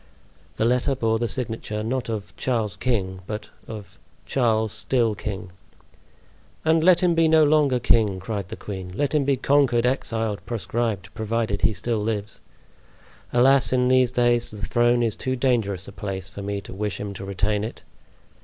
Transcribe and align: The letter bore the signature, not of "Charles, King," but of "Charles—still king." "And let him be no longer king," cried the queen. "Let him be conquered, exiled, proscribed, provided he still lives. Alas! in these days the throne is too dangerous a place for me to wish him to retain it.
The 0.55 0.65
letter 0.65 0.95
bore 0.95 1.19
the 1.19 1.27
signature, 1.27 1.83
not 1.83 2.09
of 2.09 2.35
"Charles, 2.35 2.75
King," 2.75 3.19
but 3.27 3.51
of 3.67 3.99
"Charles—still 4.25 5.13
king." 5.13 5.51
"And 6.65 6.83
let 6.83 7.01
him 7.01 7.13
be 7.13 7.27
no 7.27 7.43
longer 7.43 7.79
king," 7.79 8.19
cried 8.19 8.49
the 8.49 8.55
queen. 8.55 8.91
"Let 8.97 9.13
him 9.13 9.25
be 9.25 9.37
conquered, 9.37 9.85
exiled, 9.85 10.43
proscribed, 10.47 11.13
provided 11.13 11.61
he 11.61 11.73
still 11.73 11.99
lives. 12.01 12.41
Alas! 13.31 13.71
in 13.71 13.89
these 13.89 14.11
days 14.11 14.49
the 14.49 14.65
throne 14.65 15.03
is 15.03 15.15
too 15.15 15.35
dangerous 15.35 15.87
a 15.87 15.91
place 15.91 16.27
for 16.29 16.41
me 16.41 16.61
to 16.61 16.73
wish 16.73 16.99
him 16.99 17.13
to 17.13 17.23
retain 17.23 17.63
it. 17.63 17.83